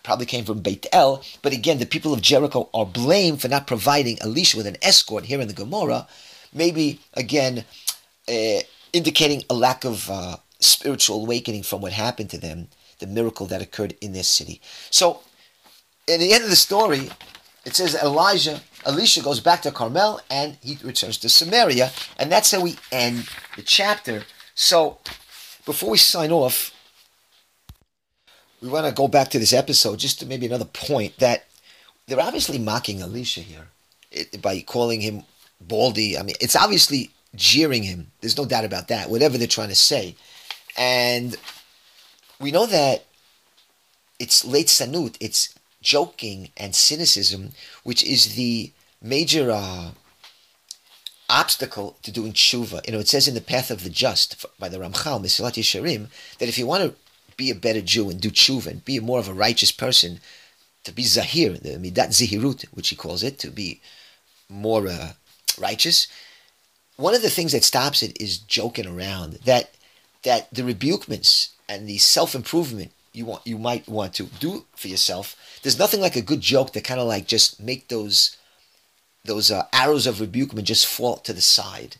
probably 0.04 0.26
came 0.26 0.46
from 0.46 0.60
Beit 0.60 0.86
El. 0.92 1.24
But 1.42 1.54
again, 1.54 1.80
the 1.80 1.86
people 1.86 2.14
of 2.14 2.22
Jericho 2.22 2.70
are 2.74 2.86
blamed 2.86 3.42
for 3.42 3.48
not 3.48 3.68
providing 3.68 4.22
Elisha 4.22 4.58
with 4.58 4.68
an 4.68 4.78
escort 4.82 5.26
here 5.26 5.42
in 5.42 5.48
the 5.48 5.54
Gemara. 5.54 6.08
Maybe, 6.54 7.00
again, 7.14 7.66
uh, 8.28 8.60
indicating 8.94 9.44
a 9.50 9.54
lack 9.54 9.84
of 9.84 10.10
uh, 10.10 10.38
spiritual 10.60 11.24
awakening 11.24 11.64
from 11.64 11.82
what 11.82 11.92
happened 11.94 12.30
to 12.30 12.38
them, 12.38 12.68
the 13.00 13.08
miracle 13.08 13.46
that 13.48 13.62
occurred 13.62 13.96
in 14.02 14.14
their 14.14 14.24
city. 14.24 14.62
So, 14.90 15.20
in 16.08 16.20
the 16.20 16.34
end 16.34 16.44
of 16.44 16.50
the 16.50 16.56
story, 16.56 17.10
it 17.66 17.76
says 17.76 17.96
Elijah, 17.96 18.62
Elisha 18.86 19.22
goes 19.22 19.40
back 19.40 19.62
to 19.62 19.72
Carmel 19.72 20.20
and 20.30 20.58
he 20.62 20.78
returns 20.84 21.18
to 21.20 21.30
Samaria. 21.30 21.92
And 22.18 22.32
that's 22.32 22.52
how 22.52 22.62
we 22.62 22.76
end 22.92 23.30
the 23.56 23.62
chapter. 23.62 24.24
So, 24.56 25.00
before 25.66 25.92
we 25.92 25.98
sign 25.98 26.32
off, 26.32 26.74
we 28.62 28.70
want 28.70 28.86
to 28.86 28.94
go 28.94 29.08
back 29.08 29.30
to 29.30 29.40
this 29.40 29.54
episode 29.54 30.00
just 30.00 30.20
to 30.20 30.26
maybe 30.26 30.46
another 30.46 30.66
point 30.66 31.18
that 31.18 31.46
they're 32.08 32.20
obviously 32.20 32.58
mocking 32.58 33.02
Elisha 33.02 33.42
here 33.42 33.68
by 34.42 34.62
calling 34.62 35.02
him 35.02 35.24
Baldy. 35.60 36.18
I 36.18 36.24
mean, 36.24 36.36
it's 36.40 36.56
obviously 36.56 37.12
jeering 37.36 37.84
him. 37.84 38.12
There's 38.22 38.38
no 38.38 38.46
doubt 38.46 38.66
about 38.66 38.88
that, 38.90 39.10
whatever 39.10 39.38
they're 39.38 39.48
trying 39.48 39.70
to 39.70 39.76
say. 39.76 40.16
And 40.78 41.36
we 42.40 42.52
know 42.52 42.66
that 42.66 43.06
it's 44.20 44.44
leitzanut, 44.44 45.18
it's 45.20 45.54
joking 45.82 46.50
and 46.56 46.76
cynicism, 46.76 47.52
which 47.84 48.04
is 48.04 48.36
the 48.36 48.72
major 49.02 49.52
uh, 49.52 49.92
obstacle 51.34 51.98
to 52.04 52.12
doing 52.12 52.34
tshuva. 52.34 52.86
You 52.86 52.94
know, 52.94 53.00
it 53.00 53.08
says 53.08 53.28
in 53.28 53.34
the 53.34 53.42
Path 53.42 53.72
of 53.72 53.84
the 53.84 53.90
Just 53.90 54.46
by 54.60 54.70
the 54.70 54.78
Ramchal, 54.78 55.22
Mesilat 55.22 55.58
Yesharim, 55.58 56.08
that 56.38 56.50
if 56.50 56.58
you 56.58 56.68
want 56.68 56.84
to 56.84 56.96
be 57.36 57.50
a 57.50 57.56
better 57.56 57.82
Jew 57.82 58.10
and 58.10 58.22
do 58.22 58.30
tshuva 58.30 58.68
and 58.68 58.86
be 58.86 59.00
more 59.00 59.20
of 59.20 59.28
a 59.28 59.34
righteous 59.34 59.72
person, 59.72 60.20
to 60.84 60.92
be 60.92 61.04
zahir, 61.04 61.54
the 61.54 61.78
midat 61.78 62.10
zihirut, 62.10 62.66
which 62.74 62.90
he 62.90 62.96
calls 62.96 63.24
it, 63.24 63.40
to 63.40 63.50
be 63.50 63.82
more 64.50 64.88
uh, 64.88 65.14
righteous. 65.58 66.08
One 66.98 67.16
of 67.16 67.22
the 67.22 67.30
things 67.30 67.54
that 67.54 67.64
stops 67.64 68.04
it 68.04 68.22
is 68.22 68.38
joking 68.38 68.88
around. 68.88 69.40
That 69.46 69.72
that 70.24 70.54
the 70.54 70.62
rebukements 70.62 71.50
and 71.68 71.88
the 71.88 71.98
self 71.98 72.36
improvement 72.36 72.92
you 73.14 73.26
want 73.26 73.46
you 73.46 73.58
might 73.58 73.88
want 73.88 74.14
to 74.16 74.24
do 74.40 74.66
for 74.76 74.88
yourself. 74.88 75.36
There's 75.62 75.80
nothing 75.80 76.02
like 76.02 76.16
a 76.16 76.22
good 76.22 76.42
joke 76.42 76.74
that 76.74 76.84
kind 76.84 77.00
of 77.00 77.08
like 77.08 77.28
just 77.28 77.60
make 77.60 77.88
those 77.88 78.38
those 79.26 79.52
uh, 79.52 79.66
arrows 79.72 80.06
of 80.06 80.20
rebukement 80.20 80.68
just 80.68 80.86
fall 80.86 81.18
to 81.18 81.34
the 81.34 81.42
side. 81.42 81.96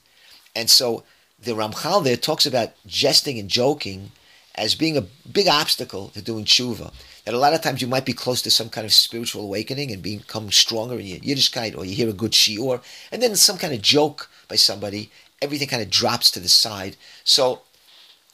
And 0.56 0.70
so 0.70 1.04
the 1.42 1.54
Ramchal 1.54 2.04
there 2.04 2.18
talks 2.18 2.46
about 2.46 2.74
jesting 2.86 3.40
and 3.40 3.50
joking 3.50 4.12
as 4.56 4.76
being 4.76 4.98
a 4.98 5.08
big 5.32 5.48
obstacle 5.48 6.10
to 6.10 6.22
doing 6.22 6.46
tshuva. 6.46 6.94
That 7.26 7.34
a 7.34 7.38
lot 7.38 7.54
of 7.54 7.62
times 7.62 7.82
you 7.82 7.88
might 7.88 8.06
be 8.06 8.14
close 8.14 8.42
to 8.42 8.52
some 8.52 8.70
kind 8.70 8.86
of 8.86 8.94
spiritual 8.94 9.44
awakening 9.44 9.92
and 9.92 10.04
become 10.04 10.52
stronger 10.52 11.00
in 11.00 11.06
your 11.06 11.20
Yiddishkeit, 11.20 11.78
or 11.78 11.86
you 11.86 11.96
hear 11.96 12.10
a 12.10 12.14
good 12.14 12.34
shiur, 12.34 12.84
and 13.12 13.22
then 13.22 13.36
some 13.36 13.58
kind 13.58 13.74
of 13.74 13.82
joke 13.82 14.30
by 14.50 14.56
somebody, 14.56 15.10
everything 15.42 15.70
kind 15.70 15.82
of 15.82 15.90
drops 15.90 16.30
to 16.32 16.42
the 16.42 16.50
side. 16.50 16.98
So 17.24 17.62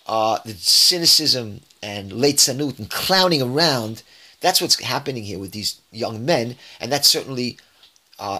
uh, 0.07 0.39
the 0.43 0.53
cynicism 0.53 1.61
and 1.83 2.11
leitzanut 2.11 2.79
and 2.79 2.89
clowning 2.89 3.43
around, 3.43 4.01
that's 4.41 4.59
what's 4.59 4.81
happening 4.81 5.23
here 5.23 5.37
with 5.37 5.51
these 5.51 5.79
young 5.91 6.25
men, 6.25 6.55
and 6.79 6.91
that 6.91 7.05
certainly 7.05 7.59
uh, 8.17 8.39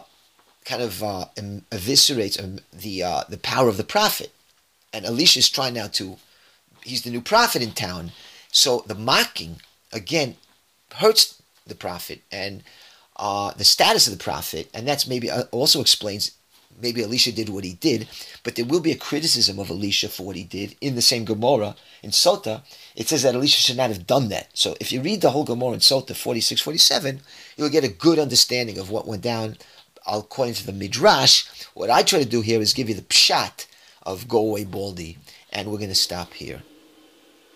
kind 0.70 0.84
of 0.84 1.04
uh, 1.04 1.26
eviscerates 1.72 2.42
um, 2.42 2.60
the 2.72 3.02
uh, 3.02 3.24
the 3.28 3.40
power 3.40 3.68
of 3.68 3.78
the 3.78 3.84
prophet. 3.84 4.32
And 4.94 5.04
Elisha 5.06 5.40
is 5.40 5.50
trying 5.50 5.74
now 5.74 5.88
to 5.88 6.18
he's 6.84 7.02
the 7.02 7.10
new 7.10 7.22
prophet 7.22 7.64
in 7.64 7.72
town. 7.72 8.12
So 8.52 8.84
the 8.86 8.96
mocking 8.96 9.62
again 9.92 10.36
hurts 10.96 11.42
the 11.66 11.76
prophet 11.76 12.22
and 12.32 12.64
uh, 13.16 13.52
the 13.54 13.66
status 13.66 14.08
of 14.08 14.14
the 14.18 14.24
prophet, 14.24 14.70
and 14.74 14.88
that's 14.88 15.08
maybe 15.08 15.30
uh, 15.30 15.44
also 15.52 15.82
explains 15.82 16.32
maybe 16.82 17.04
Elisha 17.04 17.32
did 17.32 17.50
what 17.50 17.64
he 17.64 17.74
did, 17.74 18.08
but 18.44 18.56
there 18.56 18.64
will 18.64 18.80
be 18.80 18.92
a 18.92 19.06
criticism 19.10 19.60
of 19.60 19.70
Elisha 19.70 20.08
for 20.08 20.24
what 20.24 20.36
he 20.36 20.44
did 20.44 20.76
in 20.80 20.96
the 20.96 21.02
same 21.02 21.26
Gemara 21.26 21.76
in 22.04 22.12
Sota. 22.12 22.62
It 22.96 23.10
says 23.10 23.24
that 23.24 23.36
Elisha 23.36 23.60
should 23.60 23.76
not 23.76 23.90
have 23.90 24.08
done 24.08 24.30
that. 24.30 24.48
So 24.54 24.78
if 24.80 24.92
you 24.92 25.02
read 25.02 25.22
the 25.22 25.32
whole 25.32 25.44
Gemara 25.44 25.74
in 25.74 25.80
Sota 25.80 26.16
46, 26.16 26.62
47, 26.62 27.22
you'll 27.58 27.70
get 27.70 27.84
a 27.84 27.90
good 27.90 28.20
understanding 28.20 28.78
of 28.78 28.90
what 28.90 29.08
went 29.08 29.24
down 29.24 29.58
according 30.08 30.56
to 30.56 30.66
the 30.66 30.74
Midrash. 30.74 31.46
What 31.74 31.90
I 31.90 32.04
try 32.04 32.20
to 32.20 32.26
do 32.26 32.42
here 32.42 32.62
is 32.62 32.74
give 32.74 32.90
you 32.90 32.96
the 32.96 33.02
pshat 33.02 33.68
of 34.04 34.28
go 34.28 34.40
away 34.40 34.64
baldy, 34.66 35.18
and 35.52 35.70
we're 35.70 35.78
going 35.78 35.90
to 35.90 35.96
stop 35.96 36.34
here. 36.34 36.64